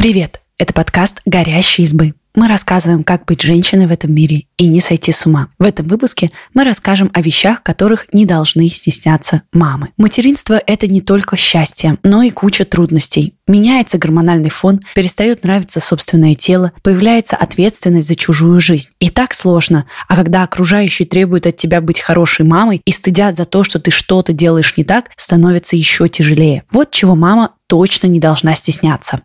[0.00, 0.39] Привет!
[0.60, 2.12] Это подкаст «Горящие избы».
[2.34, 5.48] Мы рассказываем, как быть женщиной в этом мире и не сойти с ума.
[5.58, 9.88] В этом выпуске мы расскажем о вещах, которых не должны стесняться мамы.
[9.96, 13.32] Материнство– это не только счастье, но и куча трудностей.
[13.48, 18.90] Меняется гормональный фон, перестает нравиться собственное тело, появляется ответственность за чужую жизнь.
[19.00, 19.86] И так сложно.
[20.08, 23.90] А когда окружающие требуют от тебя быть хорошей мамой и стыдят за то, что ты
[23.90, 26.64] что-то делаешь не так, становится еще тяжелее.
[26.70, 29.20] Вот чего мама точно не должна стесняться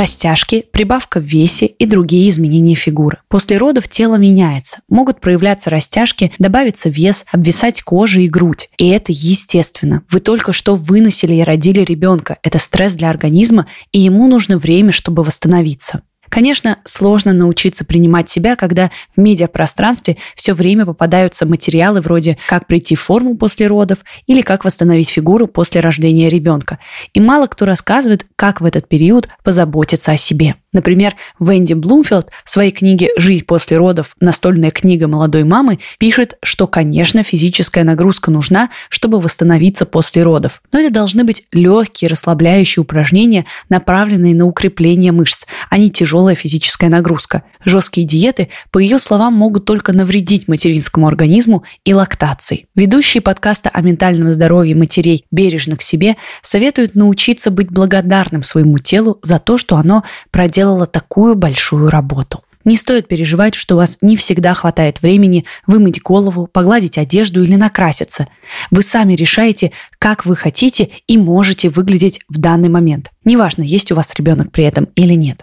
[0.00, 3.18] растяжки, прибавка в весе и другие изменения фигуры.
[3.28, 4.78] После родов тело меняется.
[4.88, 8.70] Могут проявляться растяжки, добавиться вес, обвисать кожа и грудь.
[8.78, 10.02] И это естественно.
[10.10, 12.38] Вы только что выносили и родили ребенка.
[12.42, 16.02] Это стресс для организма, и ему нужно время, чтобы восстановиться.
[16.30, 22.94] Конечно, сложно научиться принимать себя, когда в медиапространстве все время попадаются материалы вроде «Как прийти
[22.94, 26.78] в форму после родов» или «Как восстановить фигуру после рождения ребенка».
[27.12, 30.54] И мало кто рассказывает, как в этот период позаботиться о себе.
[30.72, 34.14] Например, Венди Блумфилд в своей книге «Жизнь после родов.
[34.20, 40.62] Настольная книга молодой мамы» пишет, что, конечно, физическая нагрузка нужна, чтобы восстановиться после родов.
[40.70, 46.88] Но это должны быть легкие, расслабляющие упражнения, направленные на укрепление мышц, а не тяжелая физическая
[46.88, 47.42] нагрузка.
[47.64, 52.66] Жесткие диеты, по ее словам, могут только навредить материнскому организму и лактации.
[52.76, 59.18] Ведущие подкаста о ментальном здоровье матерей бережно к себе советуют научиться быть благодарным своему телу
[59.22, 62.42] за то, что оно проделало проделала такую большую работу.
[62.66, 67.56] Не стоит переживать, что у вас не всегда хватает времени вымыть голову, погладить одежду или
[67.56, 68.28] накраситься.
[68.70, 73.10] Вы сами решаете, как вы хотите и можете выглядеть в данный момент.
[73.24, 75.42] Неважно, есть у вас ребенок при этом или нет.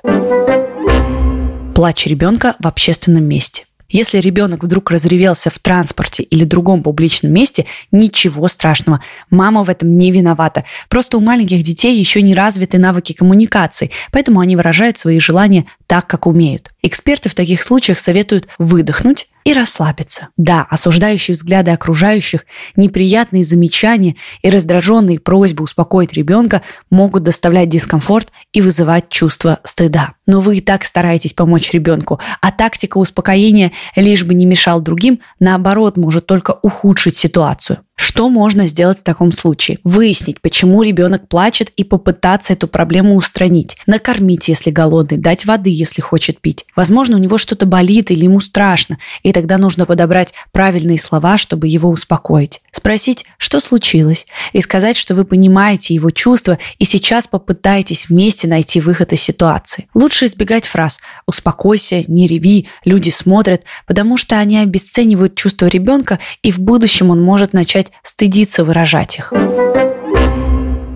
[1.73, 3.63] Плач ребенка в общественном месте.
[3.89, 9.01] Если ребенок вдруг разревелся в транспорте или другом публичном месте, ничего страшного.
[9.29, 10.65] Мама в этом не виновата.
[10.89, 16.07] Просто у маленьких детей еще не развиты навыки коммуникации, поэтому они выражают свои желания так,
[16.07, 16.71] как умеют.
[16.81, 20.27] Эксперты в таких случаях советуют выдохнуть, и расслабиться.
[20.35, 28.59] Да, осуждающие взгляды окружающих, неприятные замечания и раздраженные просьбы успокоить ребенка могут доставлять дискомфорт и
[28.59, 30.15] вызывать чувство стыда.
[30.25, 35.21] Но вы и так стараетесь помочь ребенку, а тактика успокоения, лишь бы не мешал другим,
[35.39, 37.86] наоборот, может только ухудшить ситуацию.
[37.97, 39.79] Что можно сделать в таком случае?
[39.83, 43.75] Выяснить, почему ребенок плачет и попытаться эту проблему устранить.
[43.87, 46.65] Накормить, если голодный, дать воды, если хочет пить.
[46.75, 51.67] Возможно, у него что-то болит или ему страшно, и тогда нужно подобрать правильные слова, чтобы
[51.67, 52.61] его успокоить.
[52.71, 58.79] Спросить, что случилось, и сказать, что вы понимаете его чувства и сейчас попытаетесь вместе найти
[58.79, 59.87] выход из ситуации.
[59.95, 66.51] Лучше избегать фраз «успокойся», «не реви», «люди смотрят», потому что они обесценивают чувства ребенка, и
[66.51, 69.33] в будущем он может начать стыдиться выражать их.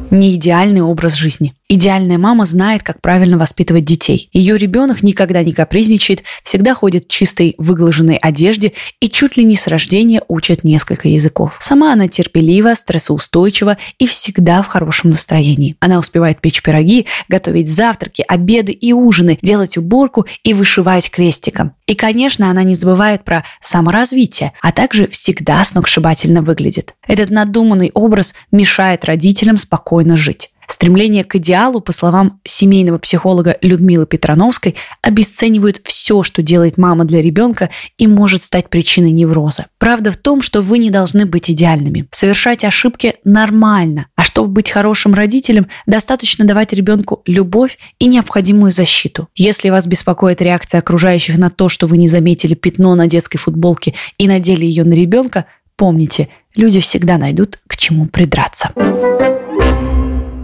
[0.10, 1.54] Не идеальный образ жизни.
[1.74, 4.30] Идеальная мама знает, как правильно воспитывать детей.
[4.34, 9.56] Ее ребенок никогда не капризничает, всегда ходит в чистой выглаженной одежде и чуть ли не
[9.56, 11.56] с рождения учит несколько языков.
[11.62, 15.78] Сама она терпелива, стрессоустойчива и всегда в хорошем настроении.
[15.80, 21.72] Она успевает печь пироги, готовить завтраки, обеды и ужины, делать уборку и вышивать крестиком.
[21.88, 26.96] И, конечно, она не забывает про саморазвитие, а также всегда сногсшибательно выглядит.
[27.08, 30.50] Этот надуманный образ мешает родителям спокойно жить.
[30.82, 37.22] Стремление к идеалу, по словам семейного психолога Людмилы Петрановской, обесценивает все, что делает мама для
[37.22, 37.70] ребенка
[38.00, 39.68] и может стать причиной невроза.
[39.78, 42.08] Правда в том, что вы не должны быть идеальными.
[42.10, 49.28] Совершать ошибки нормально, а чтобы быть хорошим родителем, достаточно давать ребенку любовь и необходимую защиту.
[49.36, 53.94] Если вас беспокоит реакция окружающих на то, что вы не заметили пятно на детской футболке
[54.18, 58.72] и надели ее на ребенка, помните, люди всегда найдут к чему придраться.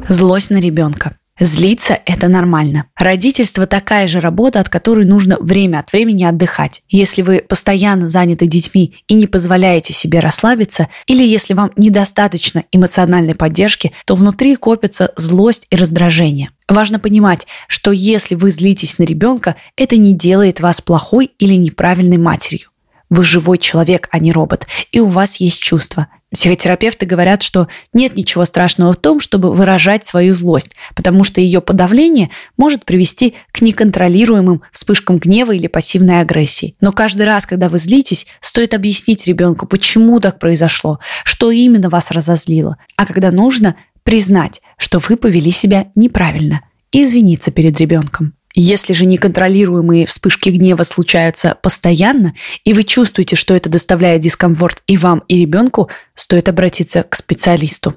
[0.10, 1.18] Злость на ребенка.
[1.38, 2.86] Злиться– это нормально.
[2.96, 6.82] Родительство– такая же работа, от которой нужно время от времени отдыхать.
[6.88, 13.36] Если вы постоянно заняты детьми и не позволяете себе расслабиться, или если вам недостаточно эмоциональной
[13.36, 16.52] поддержки, то внутри копится злость и раздражение.
[16.70, 22.18] Важно понимать, что если вы злитесь на ребенка, это не делает вас плохой или неправильной
[22.18, 22.70] матерью.
[23.10, 26.08] Вы живой человек, а не робот, и у вас есть чувства.
[26.32, 31.62] Психотерапевты говорят, что нет ничего страшного в том, чтобы выражать свою злость, потому что ее
[31.62, 36.76] подавление может привести к неконтролируемым вспышкам гнева или пассивной агрессии.
[36.82, 42.12] Но каждый раз, когда вы злитесь, стоит объяснить ребенку, почему так произошло, что именно вас
[42.12, 42.78] разозлило.
[42.98, 48.37] А когда нужно, признать, что вы повели себя неправильно и извиниться перед ребенком.
[48.60, 52.34] Если же неконтролируемые вспышки гнева случаются постоянно,
[52.64, 57.94] и вы чувствуете, что это доставляет дискомфорт и вам, и ребенку, стоит обратиться к специалисту.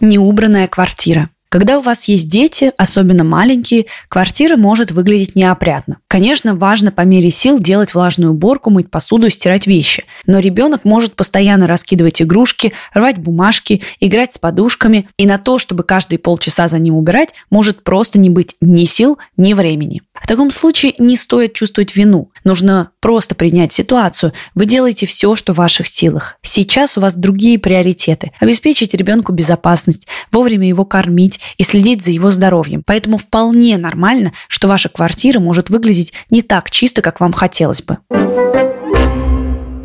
[0.00, 1.28] Неубранная квартира.
[1.50, 5.98] Когда у вас есть дети, особенно маленькие, квартира может выглядеть неопрятно.
[6.16, 10.04] Конечно, важно по мере сил делать влажную уборку, мыть посуду и стирать вещи.
[10.24, 15.10] Но ребенок может постоянно раскидывать игрушки, рвать бумажки, играть с подушками.
[15.18, 19.18] И на то, чтобы каждые полчаса за ним убирать, может просто не быть ни сил,
[19.36, 20.00] ни времени.
[20.14, 22.30] В таком случае не стоит чувствовать вину.
[22.44, 24.32] Нужно просто принять ситуацию.
[24.54, 26.38] Вы делаете все, что в ваших силах.
[26.40, 28.32] Сейчас у вас другие приоритеты.
[28.40, 32.82] Обеспечить ребенку безопасность, вовремя его кормить и следить за его здоровьем.
[32.86, 35.68] Поэтому вполне нормально, что ваша квартира может
[36.06, 37.98] выглядеть не так чисто, как вам хотелось бы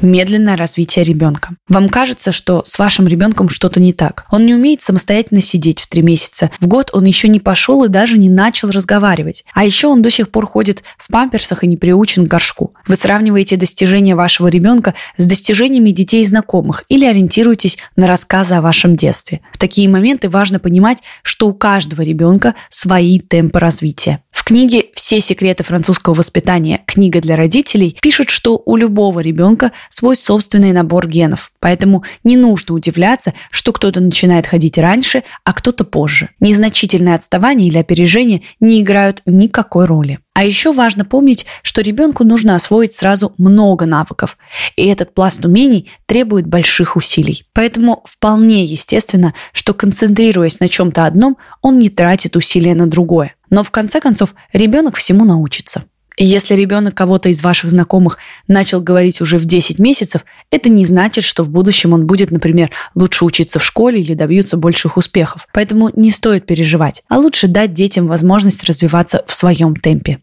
[0.01, 1.49] медленное развитие ребенка.
[1.67, 4.25] Вам кажется, что с вашим ребенком что-то не так.
[4.31, 6.51] Он не умеет самостоятельно сидеть в три месяца.
[6.59, 9.43] В год он еще не пошел и даже не начал разговаривать.
[9.53, 12.73] А еще он до сих пор ходит в памперсах и не приучен к горшку.
[12.87, 18.61] Вы сравниваете достижения вашего ребенка с достижениями детей и знакомых или ориентируетесь на рассказы о
[18.61, 19.41] вашем детстве.
[19.53, 24.23] В такие моменты важно понимать, что у каждого ребенка свои темпы развития.
[24.31, 26.81] В книге «Все секреты французского воспитания.
[26.85, 31.51] Книга для родителей» пишут, что у любого ребенка свой собственный набор генов.
[31.59, 36.29] Поэтому не нужно удивляться, что кто-то начинает ходить раньше, а кто-то позже.
[36.39, 40.19] Незначительное отставание или опережение не играют никакой роли.
[40.33, 44.37] А еще важно помнить, что ребенку нужно освоить сразу много навыков,
[44.77, 47.43] и этот пласт умений требует больших усилий.
[47.53, 53.35] Поэтому вполне естественно, что концентрируясь на чем-то одном, он не тратит усилия на другое.
[53.51, 55.83] Но в конце концов ребенок всему научится.
[56.17, 58.17] И если ребенок кого-то из ваших знакомых
[58.47, 62.69] начал говорить уже в 10 месяцев, это не значит, что в будущем он будет, например,
[62.95, 65.47] лучше учиться в школе или добьется больших успехов.
[65.53, 70.19] Поэтому не стоит переживать, а лучше дать детям возможность развиваться в своем темпе.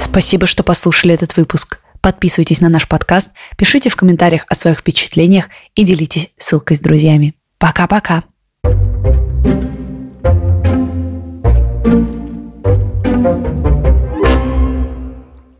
[0.00, 1.80] Спасибо, что послушали этот выпуск.
[2.00, 7.34] Подписывайтесь на наш подкаст, пишите в комментариях о своих впечатлениях и делитесь ссылкой с друзьями.
[7.58, 8.24] Пока-пока!